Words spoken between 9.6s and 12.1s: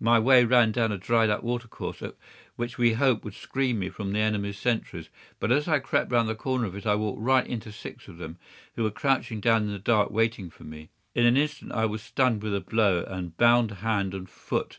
in the dark waiting for me. In an instant I was